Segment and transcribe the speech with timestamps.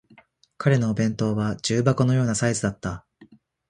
[0.57, 3.05] 彼のお弁当は重箱のようなサイズだった